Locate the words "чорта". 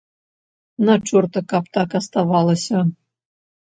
1.11-1.39